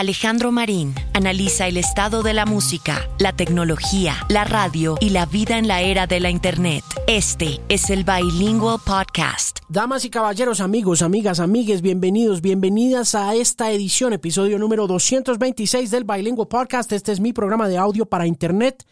[0.00, 5.58] Alejandro Marín analiza el estado de la música, la tecnología, la radio y la vida
[5.58, 6.82] en la era de la Internet.
[7.06, 9.58] Este es el Bilingual Podcast.
[9.68, 16.04] Damas y caballeros, amigos, amigas, amigues, bienvenidos, bienvenidas a esta edición, episodio número 226 del
[16.04, 16.90] Bilingual Podcast.
[16.92, 18.86] Este es mi programa de audio para Internet.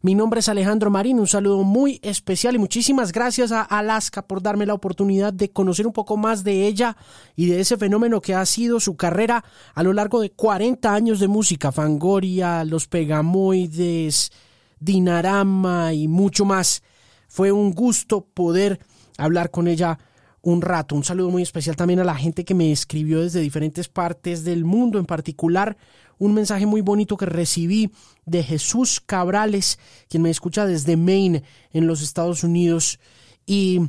[0.00, 4.40] Mi nombre es Alejandro Marín, un saludo muy especial y muchísimas gracias a Alaska por
[4.40, 6.96] darme la oportunidad de conocer un poco más de ella
[7.34, 9.44] y de ese fenómeno que ha sido su carrera
[9.74, 14.30] a lo largo de 40 años de música, Fangoria, Los Pegamoides,
[14.78, 16.84] Dinarama y mucho más.
[17.26, 18.78] Fue un gusto poder
[19.18, 19.98] hablar con ella
[20.42, 20.94] un rato.
[20.94, 24.64] Un saludo muy especial también a la gente que me escribió desde diferentes partes del
[24.64, 25.76] mundo, en particular
[26.16, 27.90] un mensaje muy bonito que recibí
[28.24, 33.00] de Jesús Cabrales, quien me escucha desde Maine, en los Estados Unidos,
[33.46, 33.80] y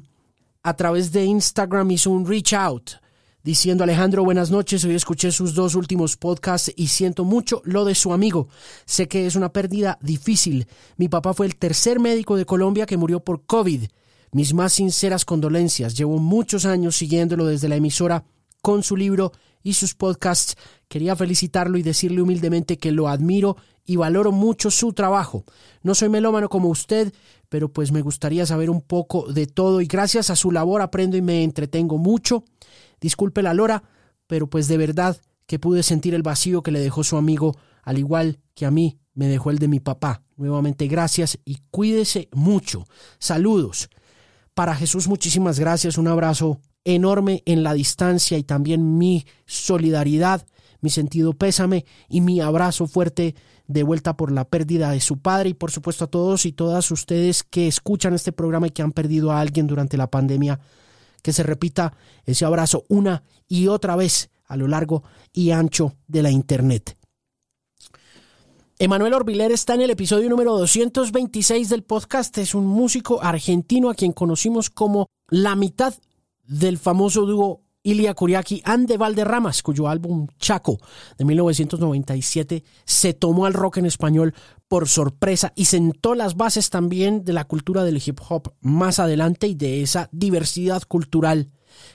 [0.63, 2.93] a través de Instagram hizo un reach out
[3.47, 7.95] diciendo Alejandro, buenas noches, hoy escuché sus dos últimos podcasts y siento mucho lo de
[7.95, 8.49] su amigo.
[8.85, 10.67] Sé que es una pérdida difícil.
[10.97, 13.85] Mi papá fue el tercer médico de Colombia que murió por COVID.
[14.33, 15.95] Mis más sinceras condolencias.
[15.95, 18.25] Llevo muchos años siguiéndolo desde la emisora
[18.61, 19.31] con su libro
[19.63, 20.57] y sus podcasts.
[20.89, 25.45] Quería felicitarlo y decirle humildemente que lo admiro y valoro mucho su trabajo.
[25.83, 27.13] No soy melómano como usted,
[27.47, 31.15] pero pues me gustaría saber un poco de todo y gracias a su labor aprendo
[31.15, 32.43] y me entretengo mucho.
[32.99, 33.83] Disculpe la lora,
[34.27, 37.97] pero pues de verdad que pude sentir el vacío que le dejó su amigo, al
[37.97, 40.21] igual que a mí me dejó el de mi papá.
[40.35, 42.85] Nuevamente gracias y cuídese mucho.
[43.17, 43.89] Saludos.
[44.53, 50.45] Para Jesús muchísimas gracias, un abrazo enorme en la distancia y también mi solidaridad,
[50.81, 53.35] mi sentido pésame y mi abrazo fuerte
[53.67, 56.89] de vuelta por la pérdida de su padre y por supuesto a todos y todas
[56.91, 60.59] ustedes que escuchan este programa y que han perdido a alguien durante la pandemia
[61.27, 61.91] que se repita
[62.23, 65.03] ese abrazo una y otra vez a lo largo
[65.33, 66.97] y ancho de la Internet.
[68.79, 72.37] Emanuel Orbiler está en el episodio número 226 del podcast.
[72.37, 75.93] Es un músico argentino a quien conocimos como la mitad
[76.47, 80.77] del famoso dúo Ilia Kuriaki and de Valderramas, cuyo álbum Chaco
[81.17, 84.35] de 1997 se tomó al rock en español
[84.67, 89.47] por sorpresa y sentó las bases también de la cultura del hip hop más adelante
[89.47, 91.49] y de esa diversidad cultural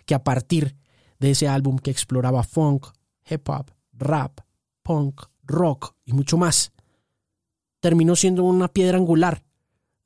[0.06, 0.76] que a partir
[1.18, 2.86] de ese álbum que exploraba funk,
[3.28, 4.40] hip hop, rap,
[4.82, 6.72] punk, rock y mucho más,
[7.80, 9.42] terminó siendo una piedra angular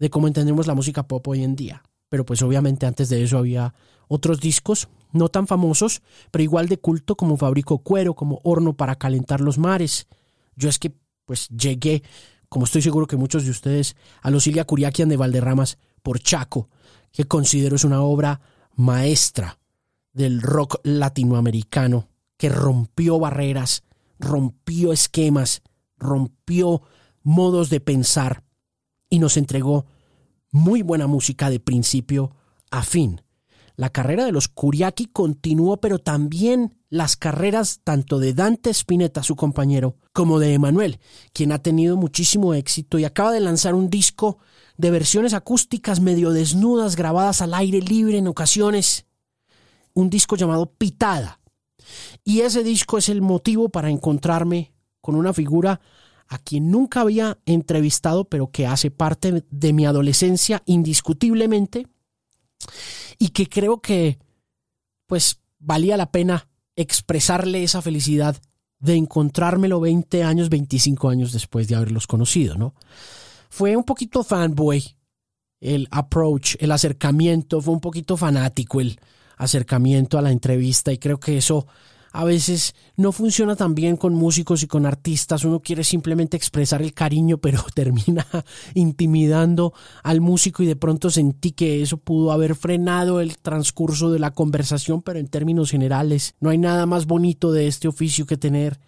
[0.01, 1.85] de cómo entendemos la música pop hoy en día.
[2.09, 3.75] Pero pues obviamente antes de eso había
[4.09, 8.97] otros discos no tan famosos, pero igual de culto como Fabrico Cuero, como Horno para
[8.97, 10.06] calentar los mares.
[10.56, 10.93] Yo es que
[11.25, 12.03] pues llegué,
[12.49, 16.69] como estoy seguro que muchos de ustedes, a los Ilia Curiaquian de Valderramas por Chaco,
[17.12, 18.41] que considero es una obra
[18.75, 19.59] maestra
[20.12, 23.83] del rock latinoamericano, que rompió barreras,
[24.19, 25.62] rompió esquemas,
[25.99, 26.83] rompió
[27.23, 28.44] modos de pensar
[29.11, 29.87] y nos entregó
[30.56, 32.34] muy buena música de principio
[32.71, 33.21] a fin.
[33.77, 39.37] La carrera de los Kuriaki continuó, pero también las carreras tanto de Dante Spinetta, su
[39.37, 40.99] compañero, como de Emanuel,
[41.34, 44.39] quien ha tenido muchísimo éxito y acaba de lanzar un disco
[44.78, 49.05] de versiones acústicas medio desnudas grabadas al aire libre en ocasiones.
[49.93, 51.38] Un disco llamado Pitada.
[52.25, 55.83] Y ese disco es el motivo para encontrarme con una figura
[56.28, 61.87] a quien nunca había entrevistado, pero que hace parte de mi adolescencia indiscutiblemente
[63.19, 64.19] y que creo que
[65.06, 68.37] pues valía la pena expresarle esa felicidad
[68.78, 72.75] de encontrármelo 20 años, 25 años después de haberlos conocido, ¿no?
[73.48, 74.97] Fue un poquito fanboy
[75.60, 79.00] el approach, el acercamiento, fue un poquito fanático el
[79.38, 81.66] acercamiento a la entrevista y creo que eso
[82.16, 85.44] a veces no funciona tan bien con músicos y con artistas.
[85.44, 88.27] Uno quiere simplemente expresar el cariño, pero termina
[88.72, 94.19] intimidando al músico y de pronto sentí que eso pudo haber frenado el transcurso de
[94.19, 98.38] la conversación, pero en términos generales no hay nada más bonito de este oficio que
[98.38, 98.81] tener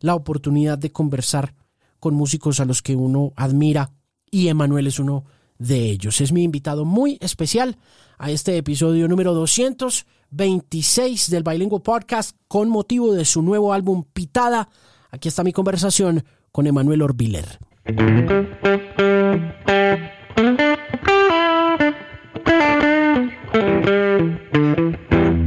[0.00, 1.54] la oportunidad de conversar
[2.00, 3.92] con músicos a los que uno admira
[4.32, 5.24] y Emanuel es uno
[5.58, 6.20] de ellos.
[6.20, 7.76] Es mi invitado muy especial
[8.18, 14.04] a este episodio número 200 26 del Bilingual Podcast con motivo de su nuevo álbum
[14.12, 14.68] Pitada.
[15.10, 17.58] Aquí está mi conversación con Emanuel Orbiler.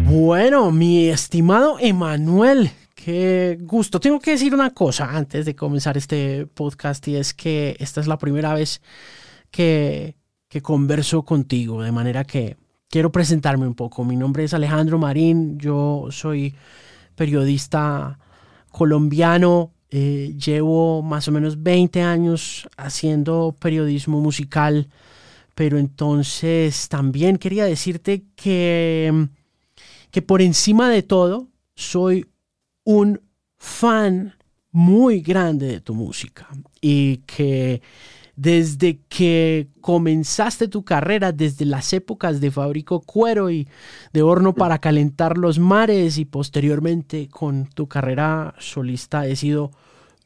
[0.05, 3.99] Bueno, mi estimado Emanuel, qué gusto.
[3.99, 8.07] Tengo que decir una cosa antes de comenzar este podcast y es que esta es
[8.07, 8.81] la primera vez
[9.51, 10.15] que,
[10.63, 12.57] converso contigo, de manera que
[12.89, 14.03] quiero presentarme un poco.
[14.03, 16.55] Mi nombre es Alejandro Marín, yo soy
[17.15, 18.17] periodista
[18.71, 24.89] colombiano, eh, llevo más o menos 20 años haciendo periodismo musical,
[25.53, 29.27] pero entonces también quería decirte que,
[30.09, 32.25] que por encima de todo soy
[32.83, 33.21] un
[33.57, 34.33] fan
[34.71, 36.47] muy grande de tu música
[36.81, 37.81] y que
[38.37, 43.67] desde que comenzaste tu carrera, desde las épocas de Fabrico Cuero y
[44.13, 49.71] de Horno para Calentar los Mares y posteriormente con tu carrera solista, he sido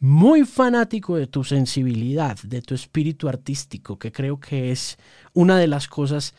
[0.02, 4.98] muy fanático de tu sensibilidad, de tu espíritu artístico, que creo que es
[5.34, 6.34] una de las cosas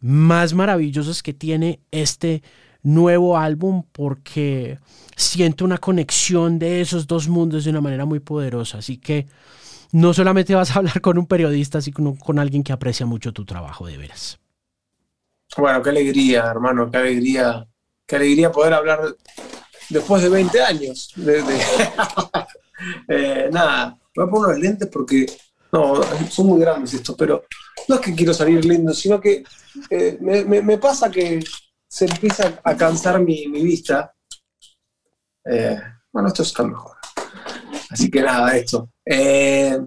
[0.00, 2.42] más maravillosas que tiene este
[2.82, 4.78] nuevo álbum porque
[5.16, 8.78] siento una conexión de esos dos mundos de una manera muy poderosa.
[8.78, 9.26] Así que
[9.94, 13.44] no solamente vas a hablar con un periodista, sino con alguien que aprecia mucho tu
[13.44, 14.40] trabajo, de veras.
[15.56, 17.64] Bueno, qué alegría, hermano, qué alegría,
[18.04, 19.14] qué alegría poder hablar
[19.88, 21.14] después de 20 años.
[23.08, 25.24] Eh, nada, voy a poner los lentes porque
[25.72, 27.44] no, son muy grandes estos, pero
[27.88, 29.44] no es que quiero salir lindo, sino que
[29.88, 31.42] eh, me, pasa que
[31.88, 34.12] se empieza a cansar mi, vista.
[35.44, 35.80] Eh,
[36.12, 36.96] bueno, esto está mejor.
[37.88, 38.90] Así que nada, esto.
[39.06, 39.78] Eh,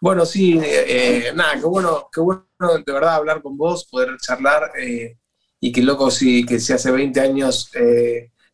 [0.00, 4.72] bueno, sí, eh, nada, qué bueno, qué bueno de verdad hablar con vos, poder charlar
[4.78, 5.18] eh,
[5.60, 7.70] y que loco sí, que si hace 20 años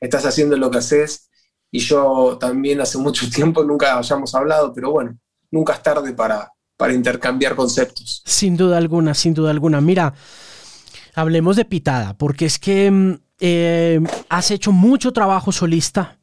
[0.00, 1.30] estás haciendo lo que haces
[1.70, 5.18] y yo también hace mucho tiempo nunca hayamos hablado, pero bueno,
[5.50, 8.22] nunca es tarde para, para intercambiar conceptos.
[8.26, 9.80] Sin duda alguna, sin duda alguna.
[9.80, 10.14] Mira,
[11.14, 16.18] hablemos de Pitada, porque es que mm, has hecho mucho trabajo solista.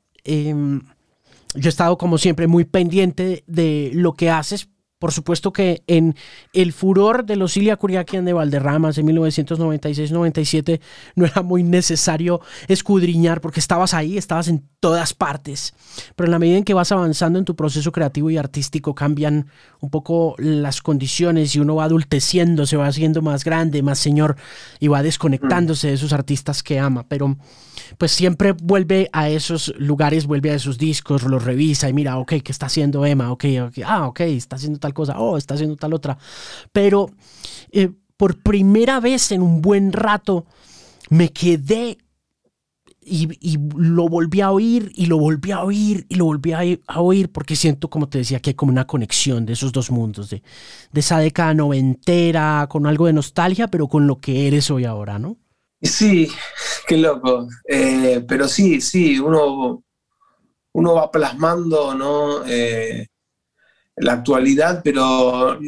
[1.57, 6.15] Yo he estado como siempre muy pendiente de lo que haces por supuesto que en
[6.53, 10.81] el furor de los Ilia Curiaquian de Valderramas en 1996-97
[11.15, 15.73] no era muy necesario escudriñar porque estabas ahí, estabas en todas partes.
[16.15, 19.47] Pero en la medida en que vas avanzando en tu proceso creativo y artístico cambian
[19.79, 24.35] un poco las condiciones y uno va adulteciendo, se va haciendo más grande, más señor
[24.79, 27.05] y va desconectándose de esos artistas que ama.
[27.07, 27.37] Pero
[27.97, 32.33] pues siempre vuelve a esos lugares, vuelve a esos discos, los revisa y mira, ok,
[32.43, 33.31] ¿qué está haciendo Emma?
[33.31, 36.17] Ok, okay ah, ok, está haciendo tal cosa, oh, está haciendo tal otra.
[36.71, 37.11] Pero
[37.71, 40.45] eh, por primera vez en un buen rato
[41.09, 41.97] me quedé
[43.01, 47.31] y, lo volví a oír y lo volví a oír y lo volví a, oír
[47.31, 50.41] porque siento, como te decía, que hay como una conexión de esos dos mundos, de,
[50.91, 55.19] de esa década noventera, con algo de nostalgia, pero con lo que eres hoy ahora,
[55.19, 55.37] ¿no?
[55.81, 56.27] Sí,
[56.87, 57.47] qué loco.
[57.67, 59.83] Eh, pero sí, sí, uno,
[60.73, 62.45] uno va plasmando ¿no?
[62.45, 63.07] Eh,
[63.97, 65.59] la actualidad, pero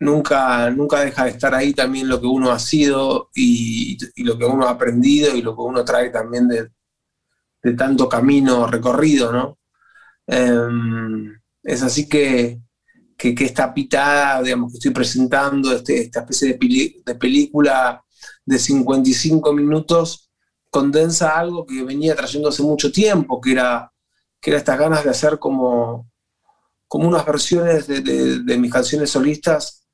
[0.00, 4.44] nunca, nunca deja de estar ahí también lo que uno ha sido y, lo que
[4.44, 6.68] uno ha aprendido y lo que uno trae también de,
[7.76, 9.58] tanto camino recorrido, ¿no?
[10.26, 12.60] Em, es así que,
[13.16, 18.02] que, esta pitada, digamos, que estoy presentando, este, esta especie de, de película
[18.44, 20.30] de 55 minutos
[20.70, 23.92] condensa algo que venía trayendo hace mucho tiempo, que era,
[24.40, 26.09] que era estas ganas de hacer como,
[26.90, 29.86] como unas versiones de, mis canciones solistas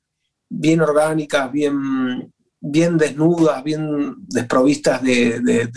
[0.49, 5.69] bien orgánicas, bien, bien desnudas, bien desprovistas de,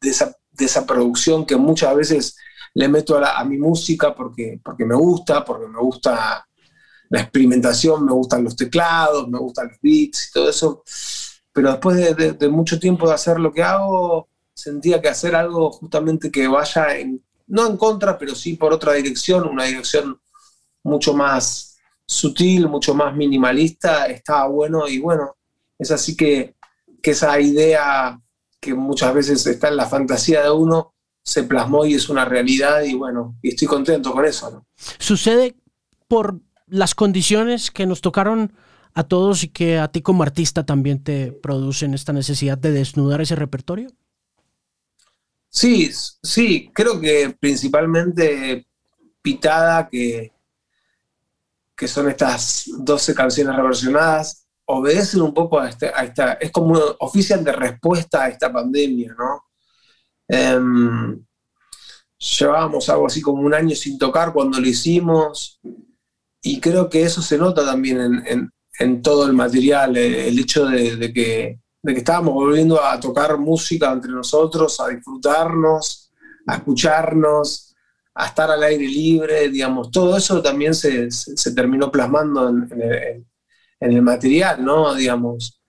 [0.00, 2.36] esa, producción que muchas veces
[2.74, 6.46] le meto a, mi música porque, porque me gusta, porque me gusta
[7.10, 10.84] la experimentación, me gustan los teclados, me gustan los beats y todo eso.
[11.52, 16.30] Pero después de, mucho tiempo de hacer lo que hago, sentía que hacer algo justamente
[16.30, 20.21] que vaya en, no en contra, pero sí por otra dirección, una dirección
[20.84, 25.36] mucho más sutil, mucho más minimalista, estaba bueno y bueno,
[25.78, 26.54] es así que,
[27.02, 28.20] que esa idea
[28.60, 32.82] que muchas veces está en la fantasía de uno, se plasmó y es una realidad
[32.82, 34.50] y bueno, y estoy contento con eso.
[34.50, 34.66] ¿no?
[34.98, 35.56] Sucede
[36.08, 38.52] por las condiciones que nos tocaron
[38.94, 43.20] a todos y que a ti como artista también te producen esta necesidad de desnudar
[43.20, 43.90] ese repertorio?
[45.48, 45.90] Sí,
[46.22, 48.66] sí, creo que principalmente
[49.20, 50.31] Pitada, que,
[51.82, 56.78] que son estas 12 canciones reversionadas, obedecen un poco a, este, a esta, es como
[57.00, 59.46] oficial de respuesta a esta pandemia, ¿no?
[60.28, 61.26] Em,
[62.38, 65.58] llevábamos algo así como un año sin tocar cuando lo hicimos
[66.40, 68.48] y creo que eso se nota también en,
[68.78, 73.38] en todo el material, eh, el hecho de, que, de, que, estábamos volviendo a tocar
[73.38, 76.12] música entre nosotros, a disfrutarnos,
[76.46, 77.71] a escucharnos,
[78.14, 82.68] a estar al aire libre, digamos, todo eso también se, se, terminó plasmando en,
[83.80, 84.94] en, el, material, ¿no?
[84.94, 85.60] Digamos.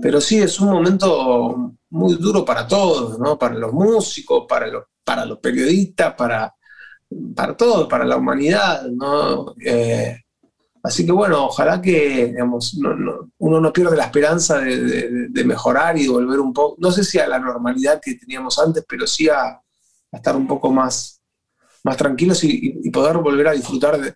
[0.00, 3.38] Pero sí, es un momento muy duro para todos, ¿no?
[3.38, 6.54] Para los músicos, para los, para los periodistas, para,
[7.34, 9.54] para todo, para la humanidad, ¿no?
[9.64, 10.20] Eh,
[10.82, 12.78] así que bueno, ojalá que digamos,
[13.38, 17.18] uno no pierde la esperanza de, mejorar y de volver un poco, no sé si
[17.18, 19.60] a la normalidad que teníamos antes, pero sí a,
[20.10, 21.17] estar un poco más,
[21.88, 24.14] más tranquilos y, poder volver a disfrutar de,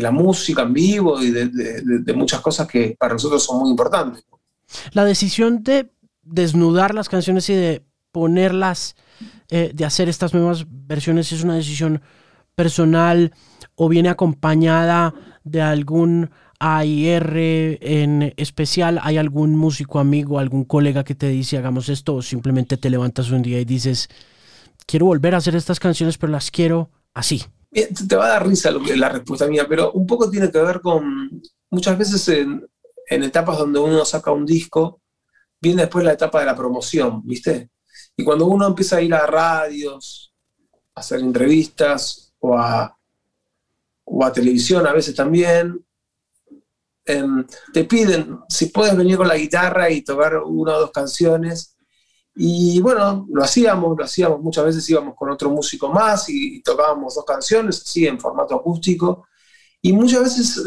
[0.00, 4.24] la música en vivo y de, muchas cosas que para nosotros son muy importantes.
[4.92, 5.90] La decisión de
[6.22, 8.94] desnudar las canciones y de ponerlas,
[9.50, 12.00] eh, de hacer estas nuevas versiones, es una decisión
[12.54, 13.32] personal
[13.74, 16.30] o viene acompañada de algún
[16.62, 19.00] AIR en especial?
[19.02, 23.30] ¿Hay algún músico amigo, algún colega que te dice hagamos esto o simplemente te levantas
[23.30, 24.08] un día y dices
[24.86, 27.44] quiero volver a hacer estas canciones pero las quiero así?
[27.70, 31.42] Te va a dar risa la respuesta mía, pero un poco tiene que ver con
[31.70, 32.66] muchas veces en,
[33.08, 35.00] en etapas donde uno saca un disco,
[35.60, 37.70] viene después la etapa de la promoción, ¿viste?
[38.16, 40.34] Y cuando uno empieza a ir a radios,
[40.94, 42.96] a hacer entrevistas o a,
[44.04, 45.84] o a televisión a veces también,
[47.04, 51.71] em, te piden si puedes venir con la guitarra y tocar una o dos canciones.
[52.34, 57.14] Y bueno, lo hacíamos, lo hacíamos, muchas veces íbamos con otro músico más y, tocábamos
[57.14, 59.26] dos canciones así en formato acústico.
[59.82, 60.62] Y muchas veces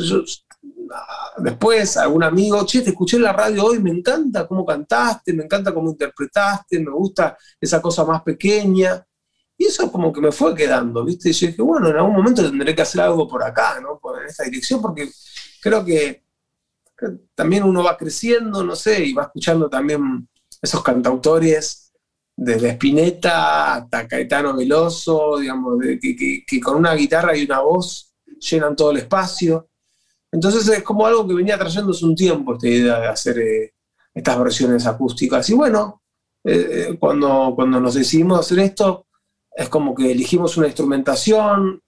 [1.38, 5.44] después algún amigo, che, te escuché en la radio hoy, me encanta cómo cantaste, me
[5.44, 9.06] encanta cómo interpretaste, me gusta esa cosa más pequeña.
[9.58, 11.30] Y eso como que me fue quedando, ¿viste?
[11.30, 14.00] Y yo dije, bueno, en algún momento tendré que hacer algo por acá, ¿no?
[14.20, 15.10] en esta dirección, porque
[15.62, 16.24] creo que,
[17.34, 20.30] también uno va creciendo, no sé, y va escuchando también
[20.62, 21.86] esos cantautores
[22.36, 28.92] desde Spinetta hasta Caetano Veloso, digamos, que, con una guitarra y una voz llenan todo
[28.92, 29.70] el espacio.
[30.32, 33.74] Entonces es como algo que venía trayéndose un tiempo esta idea de hacer eh,
[34.14, 35.50] estas versiones acústicas.
[35.50, 36.02] Y bueno,
[36.44, 39.08] eh, eh, cuando, cuando nos decidimos hacer esto,
[39.52, 41.82] es como que elegimos una instrumentación,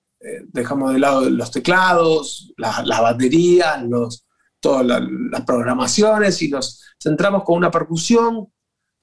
[0.48, 4.26] dejamos de lado los teclados, las baterías, los,
[4.60, 8.48] todas las programaciones y nos centramos con una percusión,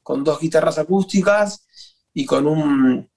[0.04, 1.66] con dos guitarras acústicas
[2.12, 3.10] y con un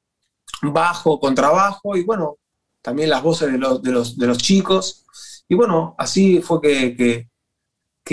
[0.63, 2.37] bajo, contrabajo y bueno,
[2.81, 5.05] también las voces de los, de los, de los chicos
[5.49, 7.29] y bueno, así fue que,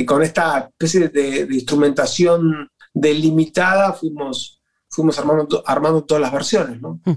[0.06, 6.80] con esta especie de, instrumentación delimitada fuimos, fuimos armando, armando todas las versiones.
[6.80, 7.00] ¿no?
[7.04, 7.12] Mm.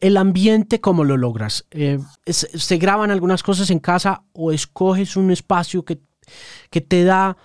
[0.00, 1.66] El ambiente, ¿cómo lo logras?
[1.70, 6.00] Eh, ¿Se graban algunas cosas en casa o escoges un espacio que,
[6.70, 7.36] que te da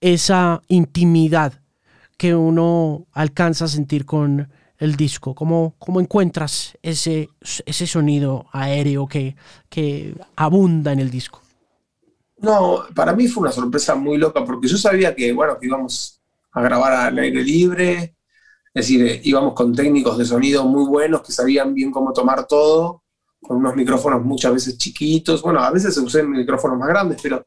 [0.00, 1.61] esa intimidad
[2.22, 4.48] que uno alcanza a sentir con
[4.78, 5.34] el disco?
[5.34, 7.30] ¿Cómo, cómo encuentras ese,
[7.66, 9.34] ese sonido aéreo que,
[9.68, 11.40] que abunda en el disco?
[12.38, 16.22] No, para mí fue una sorpresa muy loca porque yo sabía que, bueno, que íbamos
[16.52, 18.14] a grabar al aire libre,
[18.72, 22.46] es decir, eh, íbamos con técnicos de sonido muy buenos que sabían bien cómo tomar
[22.46, 23.02] todo,
[23.40, 27.44] con unos micrófonos muchas veces chiquitos, bueno, a veces se usé micrófonos más grandes, pero,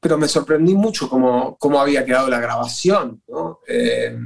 [0.00, 3.60] pero me sorprendí mucho cómo, cómo había quedado la grabación, ¿no?
[3.68, 4.16] Eh,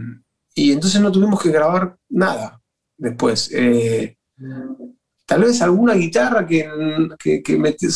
[0.55, 2.63] y entonces no tuvimos que grabar nada
[2.97, 3.51] después.
[3.53, 4.17] Eh,
[5.27, 6.69] tal vez alguna guitarra que,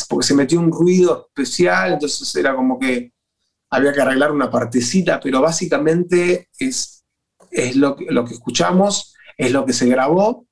[0.09, 3.13] porque se metió un ruido especial, entonces era como que
[3.71, 7.05] había que arreglar una partecita, pero básicamente es,
[7.51, 10.47] es lo, lo que escuchamos, es lo que se grabó.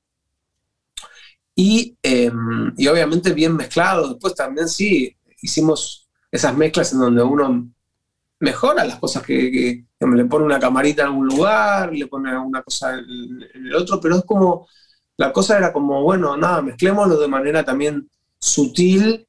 [1.59, 4.11] Y, em, y, obviamente bien mezclado.
[4.11, 6.06] Después también sí, hicimos
[6.37, 7.69] esas mezclas en donde uno
[8.41, 12.63] mejora las cosas que, que, le pone una camarita en algún lugar, le pone una
[12.63, 14.69] cosa en el otro, pero es como
[15.17, 19.27] la cosa era como, bueno, nada, mezclémoslo de manera también sutil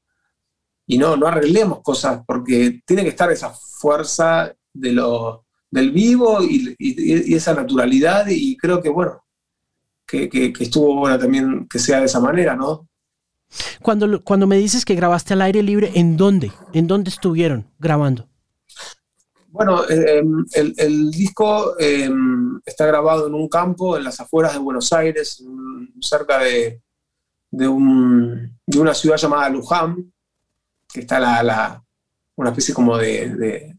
[0.86, 6.40] y no, no arreglemos cosas, porque tiene que estar esa fuerza de lo, del vivo
[6.42, 6.76] y,
[7.34, 9.24] esa naturalidad, y creo que, bueno,
[10.06, 12.87] que, estuvo bueno también que sea de esa manera, ¿no?
[13.82, 16.52] Cuando, cuando me dices que grabaste al aire libre, ¿en dónde?
[16.74, 18.28] ¿En dónde estuvieron grabando?
[19.50, 20.24] Bueno, eh,
[20.54, 22.10] el, disco eh,
[22.64, 25.44] está grabado en un campo en las afueras de Buenos Aires,
[26.00, 26.80] cerca de,
[27.68, 30.14] una ciudad llamada Luján,
[30.94, 31.84] que está la,
[32.36, 33.76] una especie como de,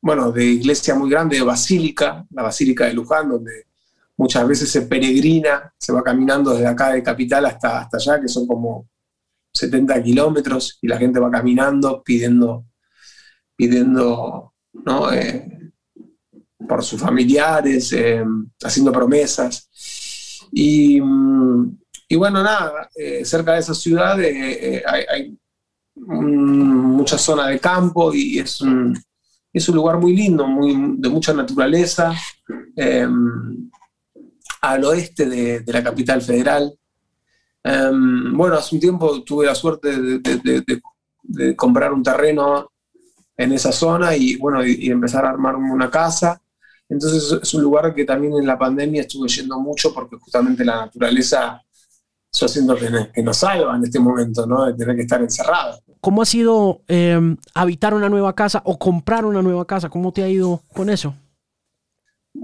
[0.00, 3.66] bueno, de iglesia muy grande, de basílica, la basílica de Luján, donde
[4.16, 8.28] muchas veces se peregrina, se va caminando desde acá de Capital hasta, hasta allá, que
[8.28, 8.88] son como
[9.52, 12.66] 70 kilómetros, y la gente va caminando pidiendo,
[13.56, 14.54] pidiendo
[14.84, 15.12] ¿no?
[15.12, 15.72] Eh,
[16.68, 18.24] por sus familiares, eh,
[18.62, 19.68] haciendo promesas.
[20.52, 21.78] Y, mm,
[22.16, 25.36] bueno, nada, eh, cerca de esa ciudad hay,
[25.98, 28.94] mucha zona de campo y es un,
[29.50, 32.12] es un lugar muy lindo, muy, de mucha naturaleza,
[34.60, 36.76] al oeste de, la capital federal.
[37.62, 42.70] Em, bueno, hace un tiempo tuve la suerte de, comprar un terreno
[43.36, 46.40] en esa zona y bueno, y, empezar a armar una casa.
[46.88, 50.86] Entonces es un lugar que también en la pandemia estuve yendo mucho porque justamente la
[50.86, 51.60] naturaleza
[52.32, 54.66] yo siento que, nos salva en este momento, ¿no?
[54.66, 55.80] De tener que estar encerrado.
[56.00, 59.88] ¿Cómo ha sido em, habitar una nueva casa o comprar una nueva casa?
[59.88, 61.14] ¿Cómo te ha ido con eso?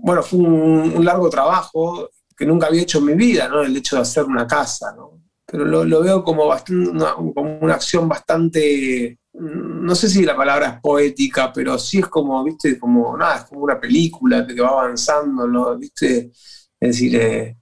[0.02, 3.62] Bueno, fue un, largo trabajo que nunca había hecho en mi vida, ¿no?
[3.62, 5.22] El hecho de hacer una casa, ¿no?
[5.46, 10.80] Pero lo, veo como, una, como una acción bastante, no sé si la palabra es
[10.80, 15.46] poética, pero sí es como, viste, como, nada, es como una película que va avanzando,
[15.46, 15.76] ¿no?
[15.76, 16.30] ¿Viste?
[16.80, 17.58] Es decir, eh,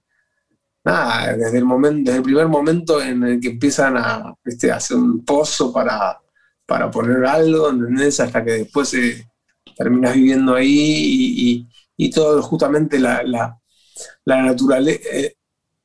[0.83, 4.35] nada, desde el, momento, desde el primer momento en el que empiezan a,
[4.73, 6.19] hacer un pozo para,
[6.65, 8.19] para poner algo, ¿entendés?
[8.19, 9.27] Hasta que después eh,
[9.75, 11.67] terminas viviendo ahí y,
[12.09, 15.01] todo justamente la, la, naturaleza.
[15.11, 15.35] Eh,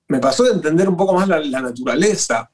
[0.09, 2.51] me pasó de entender un poco más la, naturaleza.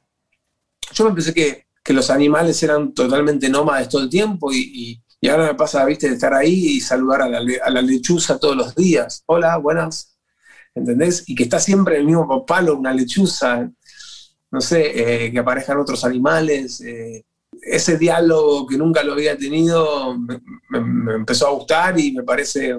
[0.93, 5.29] Yo me pensé que, que, los animales eran totalmente nómades todo el tiempo y, y
[5.29, 9.23] ahora me pasa, viste, de estar ahí y saludar a la, lechuza todos los días.
[9.27, 10.17] Hola, buenas.
[10.75, 11.23] ¿entendés?
[11.29, 13.71] Y que está siempre el mismo palo, una lechuza,
[14.51, 16.81] no sé, eh, que aparezcan otros animales.
[16.81, 17.25] Eh,
[17.63, 20.41] ese diálogo que nunca lo había tenido me,
[21.15, 22.77] empezó a gustar y me parece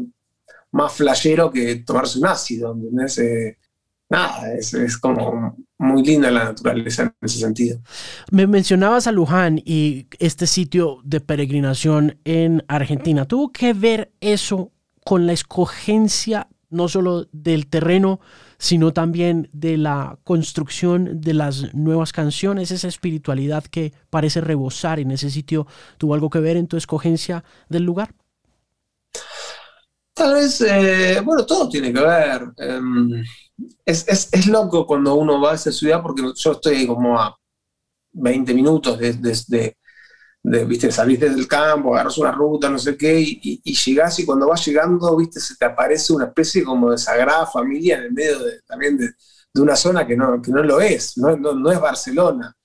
[0.74, 3.18] más flashero que tomarse un ácido, ¿entendés?
[3.20, 3.58] Eh,
[4.10, 7.80] nada, es, es, como muy linda la naturaleza en ese sentido.
[8.32, 13.25] Me mencionabas a Luján y este sitio de peregrinación en Argentina.
[13.25, 14.72] ¿Tuvo que ver eso
[15.06, 18.20] con la escogencia no solo del terreno,
[18.58, 25.12] sino también de la construcción de las nuevas canciones, esa espiritualidad que parece rebosar en
[25.12, 28.15] ese sitio, ¿tuvo algo que ver en tu escogencia del lugar?
[30.13, 32.51] Tal vez, eh, bueno, todo tiene que ver.
[32.58, 33.24] Em,
[33.86, 37.36] es, loco cuando uno va a esa ciudad porque yo estoy como a
[38.13, 39.13] 20 minutos de,
[40.43, 44.19] de, viste, salís desde el campo, agarras una ruta, no sé qué, y, y, llegás
[44.19, 48.04] y cuando vas llegando, viste, se te aparece una especie como de sagrada familia en
[48.04, 49.10] el medio también de,
[49.56, 52.56] una zona que no, que no lo es, no, no, es Barcelona.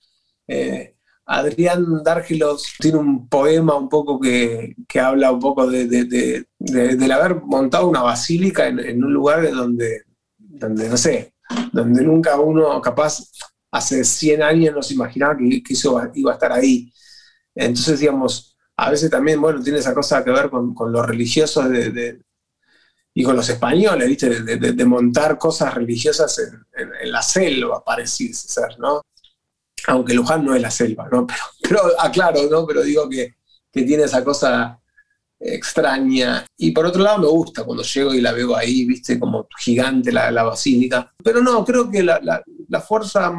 [0.47, 6.97] Eh, Adrián Dárgelos tiene un poema un poco que, que habla un poco de, de,
[6.97, 10.03] del haber montado una basílica en, un lugar donde,
[10.37, 11.33] donde, no sé,
[11.71, 13.23] donde nunca uno capaz
[13.71, 16.91] hace 100 años no se imaginaba que, eso iba a estar ahí.
[17.55, 21.65] Entonces, digamos, a veces también, bueno, tiene esa cosa que ver con, con los religiosos
[23.13, 24.29] y con los españoles, ¿viste?
[24.29, 29.01] De, montar cosas religiosas en, la selva, pareciese ser, ¿no?
[29.87, 31.25] Aunque Luján no es la selva, ¿no?
[31.61, 32.65] Pero, pero aclaro, ¿no?
[32.65, 33.35] Pero digo que,
[33.71, 34.78] que tiene esa cosa
[35.39, 36.45] extraña.
[36.57, 40.11] Y por otro lado me gusta cuando llego y la veo ahí, viste, como gigante
[40.11, 41.13] la, la basílica.
[41.23, 43.31] Pero no, creo que la, la, la fuerza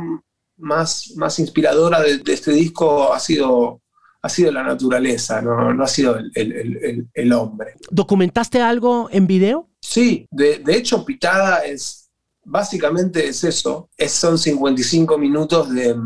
[0.57, 3.81] más, más inspiradora de, de, este disco ha sido
[4.23, 7.75] ha sido la naturaleza, no, ha sido el, hombre.
[7.91, 9.69] ¿Documentaste algo en video?
[9.81, 12.11] Sí, de, hecho Pitada es,
[12.45, 15.97] básicamente es eso, es, son 55 minutos de,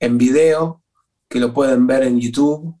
[0.00, 0.82] en video
[1.28, 2.74] que lo pueden ver en YouTube,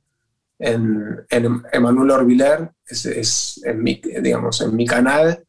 [0.58, 5.46] en, en Emanuel Orbiler, es, es en, mi, digamos, en mi canal,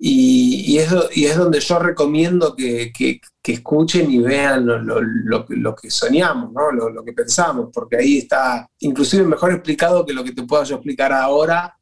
[0.00, 3.20] y, es, y, es, donde yo recomiendo que, que,
[3.52, 6.70] escuchen y vean lo, lo, lo, que soñamos, ¿no?
[6.70, 10.76] lo, que pensamos, porque ahí está inclusive mejor explicado que lo que te pueda yo
[10.76, 11.74] explicar ahora.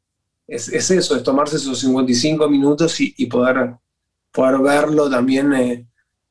[0.47, 3.75] Es, es eso, es tomarse esos 55 minutos y, y poder,
[4.31, 5.85] poder verlo también, eh,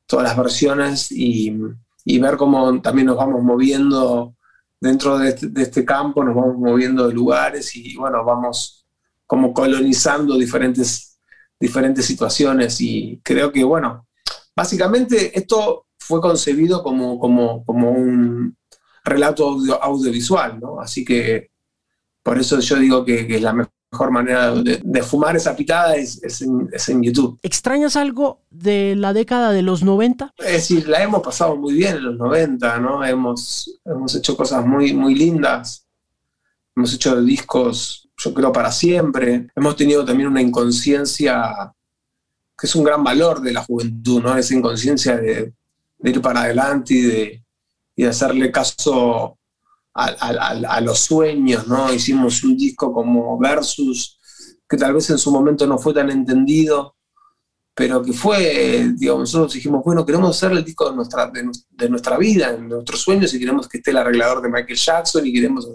[0.07, 1.55] todas las versiones y,
[2.03, 4.33] y, ver cómo también nos vamos moviendo
[4.79, 8.85] dentro de este, de este campo, nos vamos moviendo de lugares y bueno, vamos
[9.25, 11.07] como colonizando diferentes
[11.59, 14.07] diferentes situaciones y creo que, bueno,
[14.55, 18.55] básicamente esto fue concebido como, como, como un
[19.03, 20.79] relato audiovisual, ¿no?
[20.79, 21.49] Así que
[22.23, 23.73] por eso yo digo que, es la mejor
[24.11, 26.41] manera de, fumar esa pitada es, es,
[26.89, 27.39] en, YouTube.
[27.41, 30.33] ¿Extrañas algo de la década de los 90?
[30.37, 33.05] Es decir, la hemos pasado muy bien en los 90, ¿no?
[33.05, 35.85] Hemos, hemos hecho cosas muy, muy lindas.
[36.75, 39.47] Hemos hecho discos yo creo, para siempre.
[39.55, 41.73] Hemos tenido también una inconsciencia
[42.57, 44.35] que es un gran valor de la juventud, ¿no?
[44.35, 45.53] Esa inconsciencia de,
[46.03, 47.43] ir para adelante y de,
[47.95, 49.36] y hacerle caso
[49.97, 51.91] a, los sueños, ¿no?
[51.91, 54.19] Hicimos un disco como Versus,
[54.69, 56.95] que tal vez en su momento no fue tan entendido,
[57.73, 62.17] pero que fue, digamos, nosotros dijimos, bueno, queremos hacer el disco de nuestra, de, nuestra
[62.17, 65.67] vida, de nuestros sueños, y queremos que esté el arreglador de Michael Jackson, y queremos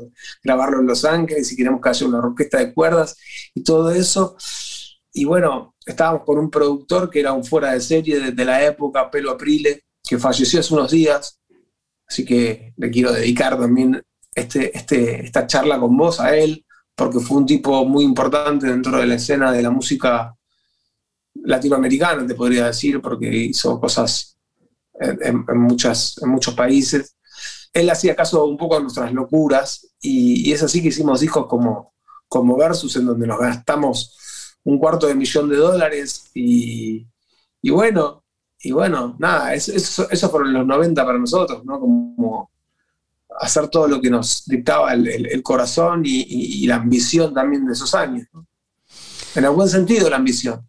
[0.42, 3.16] grabarlo en Los Ángeles, y queremos que haya una orquesta de cuerdas,
[3.54, 4.36] y todo eso.
[5.12, 9.10] Y bueno, estábamos con un productor que era un fuera de serie de, la época,
[9.10, 11.40] Pelo Aprile, que falleció hace unos días,
[12.06, 14.02] así que le quiero dedicar también
[14.34, 16.64] este, este, esta charla con vos a él,
[16.94, 20.34] porque fue un tipo muy importante dentro de la escena de la música
[21.34, 24.36] latinoamericana, te podría decir, porque hizo cosas
[24.94, 27.16] en, muchas, en muchos países.
[27.72, 31.94] Él hacía caso un poco a nuestras locuras y, es así que hicimos discos como,
[32.28, 34.16] como Versus, en donde nos gastamos
[34.64, 37.06] un cuarto de millón de dólares y,
[37.60, 38.24] y bueno,
[38.60, 39.72] y bueno, nada, eso,
[40.08, 41.80] eso, fueron los 90 para nosotros, ¿no?
[41.80, 42.50] Como
[43.42, 48.28] hacer todo lo que nos dictaba el, corazón y, la ambición también de esos años.
[49.34, 50.64] En el buen sentido, la ambición.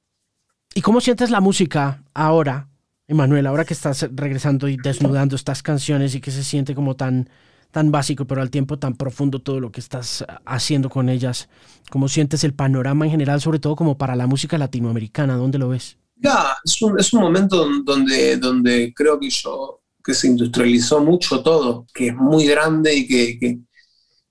[0.74, 2.70] ¿Y cómo sientes la música ahora,
[3.08, 7.30] Emanuel, ahora que estás regresando y desnudando estas canciones y que se siente como tan,
[7.70, 11.50] tan básico, pero al tiempo tan profundo todo lo que estás haciendo con ellas?
[11.92, 15.36] ¿Cómo sientes el panorama en general, sobre todo como para la música latinoamericana?
[15.36, 15.98] ¿Dónde lo ves?
[16.16, 21.42] Ya, es un, es un momento donde, donde creo que yo que se industrializó mucho
[21.42, 23.60] todo, que es muy grande y que,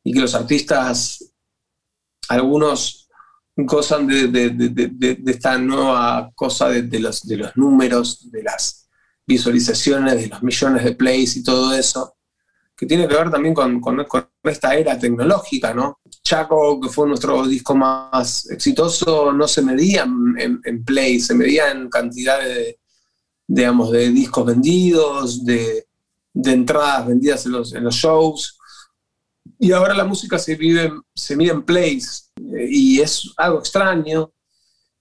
[0.05, 1.33] y que los artistas,
[2.29, 3.09] algunos
[3.57, 8.89] gozan de, de, esta nueva cosa de, los, de los números, de las
[9.27, 12.17] visualizaciones, de los millones de plays y todo eso,
[12.77, 14.07] que tiene que ver también con, con,
[14.43, 16.01] esta era tecnológica, ¿no?
[16.23, 21.71] Chaco, que fue nuestro disco más exitoso, no se medía en, en play, se medía
[21.71, 22.79] en cantidad de,
[23.55, 25.87] digamos, de discos vendidos, de,
[26.35, 28.59] entradas vendidas en los, en los, shows.
[29.59, 34.33] Y ahora la música se, vive, se mide en plays eh, y es algo extraño.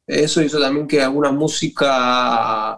[0.06, 2.78] Eso hizo también que alguna música,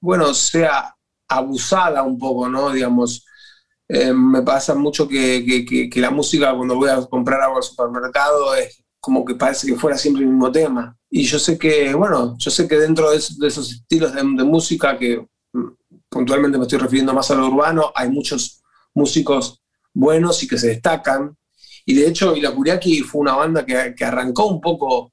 [0.00, 0.94] bueno, sea
[1.26, 2.70] abusada un poco, ¿no?
[2.70, 3.26] Digamos,
[3.88, 8.54] eh, me pasa mucho que, que, la música cuando voy a comprar algo al supermercado
[8.54, 10.96] es como que parece que fuera siempre el mismo tema.
[11.08, 15.26] Y yo sé que, bueno, yo sé que dentro de, esos estilos de, música, que
[15.52, 15.68] mm,
[16.08, 18.62] puntualmente me estoy refiriendo más a lo urbano, hay muchos
[18.94, 19.60] músicos
[19.94, 21.36] buenos y que se destacan.
[21.86, 25.12] Y de hecho, Ila Kuriaki fue una banda que, que, arrancó un poco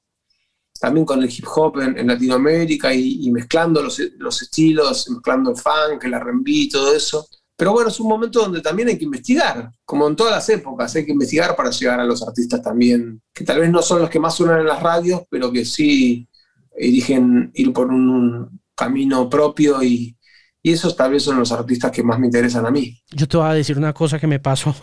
[0.78, 6.04] también con el hip hop en, Latinoamérica y, mezclando los, los, estilos, mezclando el funk,
[6.04, 7.26] el R&B todo eso.
[7.58, 10.94] Pero bueno, es un momento donde también hay que investigar, como en todas las épocas,
[10.94, 14.08] hay que investigar para llegar a los artistas también, que tal vez no son los
[14.08, 16.28] que más suenan en las radios, pero que sí
[16.76, 20.14] eligen ir por un camino propio y,
[20.62, 23.02] esos tal vez son los artistas que más me interesan a mí.
[23.10, 24.74] Yo te voy a decir una cosa que me pasó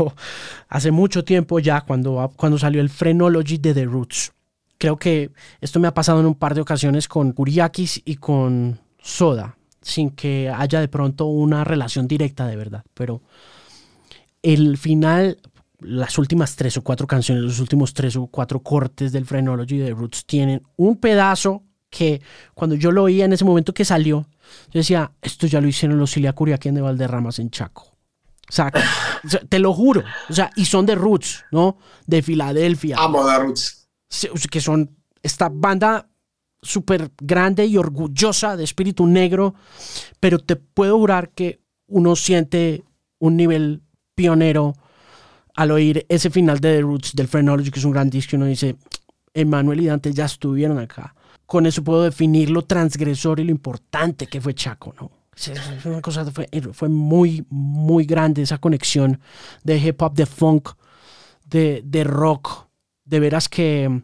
[0.68, 4.34] hace mucho tiempo ya cuando, cuando salió el Phrenology de The Roots.
[4.80, 5.30] Creo que
[5.62, 10.10] esto me ha pasado en un par de ocasiones con Kuriakis y con Soda sin
[10.10, 12.84] que haya de pronto una relación directa de verdad.
[12.96, 13.22] Pero
[14.42, 15.38] el final,
[15.80, 19.92] las últimas tres o cuatro canciones, los últimos tres o cuatro cortes del Phrenology de
[19.92, 22.20] Roots tienen un pedazo que
[22.56, 24.28] cuando yo lo oía en ese momento que salió,
[24.72, 27.84] yo decía, esto ya lo hicieron los Curiaquén de Valderramas en Chaco.
[28.50, 28.72] O sea,
[29.48, 30.04] te lo juro.
[30.30, 31.78] O sea, y son de Roots, ¿no?
[32.08, 32.98] De Filadelfia.
[33.00, 33.88] Amo de Roots.
[34.50, 36.10] Que son esta banda
[36.66, 39.56] súper grande y orgullosa de espíritu negro,
[40.20, 42.84] pero te puedo jurar que uno siente
[43.20, 43.82] un nivel
[44.16, 44.74] pionero
[45.56, 48.46] al oír ese final de The Roots del Phrenology, que es un gran disco, uno
[48.46, 48.76] dice,
[49.34, 51.16] Emanuel y Dante ya estuvieron acá.
[51.46, 55.12] Con eso puedo definir lo transgresor y lo importante que fue Chaco, ¿no?
[55.36, 59.20] Es una cosa, fue, fue muy, muy grande esa conexión
[59.64, 60.70] de hip hop, de funk,
[61.46, 62.66] de, de rock.
[63.04, 64.02] De veras que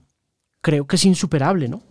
[0.62, 1.82] creo que es insuperable, ¿no?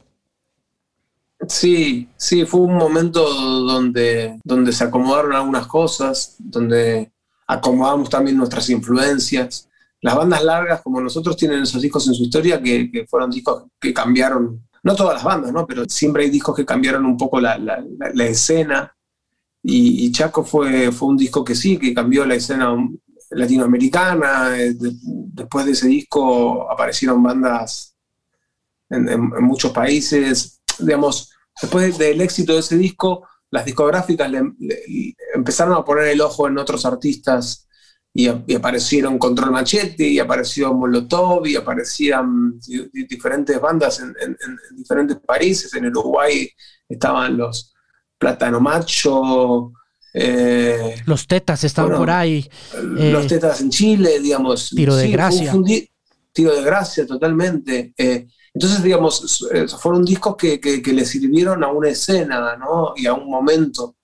[1.51, 7.11] Sí, sí, fue un momento donde, donde se acomodaron algunas cosas, donde
[7.49, 9.69] acomodamos también nuestras influencias.
[10.01, 13.93] Las bandas largas como nosotros tienen esos discos en su historia que, fueron discos que
[13.93, 15.67] cambiaron, no todas las bandas, ¿no?
[15.67, 17.59] pero siempre hay discos que cambiaron un poco la,
[18.19, 18.97] escena.
[19.61, 22.77] Y, Chaco fue, fue un disco que sí, que cambió la escena
[23.31, 24.57] latinoamericana.
[24.57, 27.97] Eh, después de ese disco aparecieron bandas
[28.89, 31.30] en muchos países digamos,
[31.61, 34.43] después del éxito de ese disco, las discográficas le,
[35.35, 37.67] empezaron a poner el ojo en otros artistas
[38.13, 42.59] y, aparecieron Control Machete, y apareció Molotov, y aparecían
[43.09, 44.15] diferentes bandas en,
[44.77, 45.73] diferentes países.
[45.75, 46.51] En Uruguay
[46.89, 47.73] estaban los
[48.19, 49.73] Plátano Macho.
[50.13, 52.49] Eh, los Tetas estaban por ahí.
[52.75, 54.71] Los eh, Tetas en Chile, digamos.
[54.71, 55.55] Tiro de gracia.
[56.33, 57.95] tiro de gracia, totalmente.
[57.97, 62.95] Eh, entonces, digamos, eh, fueron discos que, que, le sirvieron a una escena ¿no?
[62.97, 63.97] y a un momento.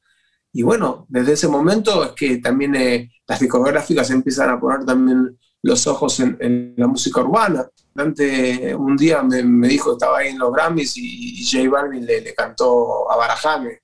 [0.52, 5.36] Y bueno, desde ese momento es que también eh, las discográficas empiezan a poner también
[5.62, 7.68] los ojos en, la música urbana.
[7.92, 12.20] Dante un día me, me, dijo, estaba ahí en los Grammys y, J Balvin le,
[12.20, 13.80] le, cantó a Barajame.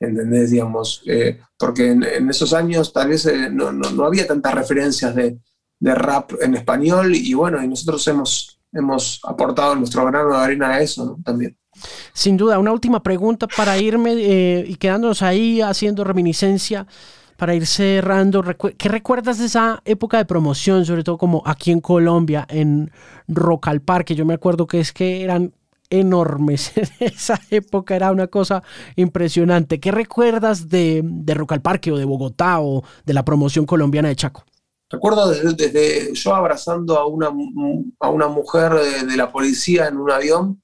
[0.00, 0.50] ¿entendés?
[0.50, 5.38] Digamos, eh, porque en, esos años tal vez eh, no, no, había tantas referencias de,
[5.78, 10.70] de, rap en español y bueno, y nosotros hemos, hemos aportado nuestro grano de arena
[10.70, 11.56] a eso también.
[12.12, 16.86] Sin duda, una última pregunta para irme eh, y quedándonos ahí haciendo reminiscencia
[17.36, 18.44] para ir cerrando,
[18.78, 22.92] ¿qué recuerdas de esa época de promoción, sobre todo como aquí en Colombia, en
[23.26, 24.14] Rock al Parque?
[24.14, 25.52] Yo me acuerdo que es que eran
[25.90, 26.72] enormes.
[26.76, 28.62] En esa época era una cosa
[28.96, 29.80] impresionante.
[29.80, 34.08] ¿Qué recuerdas de, de Rock al Parque o de Bogotá o de la promoción colombiana
[34.08, 34.44] de Chaco?
[34.92, 37.32] Recuerdo desde, yo abrazando a una,
[37.98, 40.62] a una mujer de, la policía en un avión,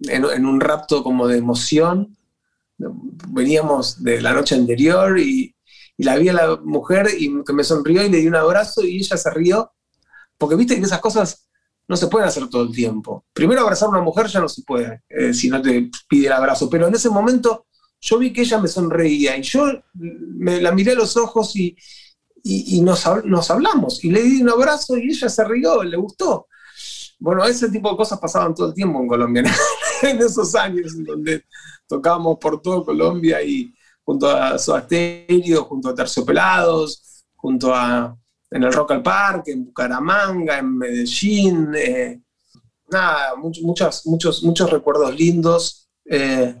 [0.00, 2.16] en, un rapto como de emoción.
[2.78, 5.54] Veníamos de la noche anterior y,
[5.98, 8.82] y la vi a la mujer y que me sonrió y le di un abrazo
[8.82, 9.72] y ella se rió.
[10.38, 11.50] Porque viste que esas cosas
[11.86, 13.26] no se pueden hacer todo el tiempo.
[13.34, 16.32] Primero abrazar a una mujer ya no se puede, eh, si no te pide el
[16.32, 17.66] abrazo, pero en ese momento
[18.00, 21.76] yo vi que ella me sonreía y yo me la miré a los ojos y,
[22.50, 26.46] y, nos, nos, hablamos y le di un abrazo y ella se rió, le gustó.
[27.18, 29.42] Bueno, ese tipo de cosas pasaban todo el tiempo en Colombia,
[30.02, 31.44] en esos años en donde
[31.86, 34.86] tocábamos por todo Colombia y junto a Soda
[35.68, 38.16] junto a Terciopelados, junto a
[38.50, 41.74] en el Rock al Parque, en Bucaramanga, en Medellín.
[41.74, 42.20] Eh,
[42.90, 46.54] nada, muchos, muchos, muchos recuerdos lindos eh,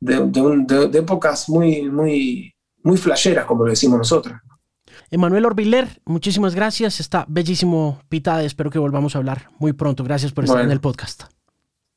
[0.00, 4.38] de, épocas muy, muy, muy flasheras, como lo decimos nosotros.
[5.10, 7.00] Emanuel Orbiler, muchísimas gracias.
[7.00, 8.42] Está bellísimo Pitada.
[8.44, 10.04] Espero que volvamos a hablar muy pronto.
[10.04, 11.24] Gracias por estar en el podcast.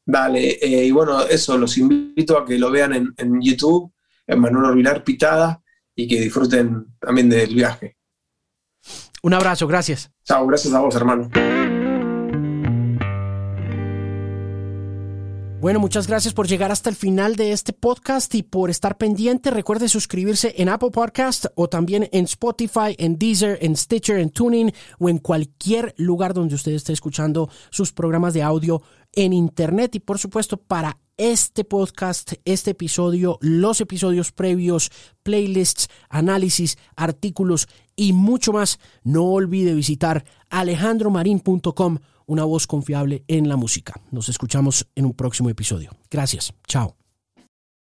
[0.05, 3.93] Dale, eh, y bueno, eso, los invito a que lo vean en, en YouTube,
[4.25, 5.61] Emanuel Orbiler Pitada,
[5.95, 7.97] y que disfruten también del viaje.
[9.23, 10.11] Un abrazo, gracias.
[10.23, 11.29] Chao, gracias a vos, hermano.
[15.61, 19.51] Bueno, muchas gracias por llegar hasta el final de este podcast y por estar pendiente.
[19.51, 24.73] Recuerde suscribirse en Apple Podcast o también en Spotify, en Deezer, en Stitcher, en Tuning
[24.97, 28.81] o en cualquier lugar donde usted esté escuchando sus programas de audio
[29.13, 29.93] en Internet.
[29.93, 38.13] Y por supuesto, para este podcast, este episodio, los episodios previos, playlists, análisis, artículos y
[38.13, 41.99] mucho más, no olvide visitar alejandromarin.com
[42.31, 43.93] una voz confiable en la música.
[44.09, 45.91] Nos escuchamos en un próximo episodio.
[46.09, 46.53] Gracias.
[46.65, 47.00] Chao.